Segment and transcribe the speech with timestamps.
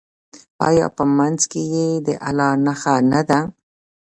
[0.67, 3.39] آیا په منځ کې یې د الله نښه نه ده؟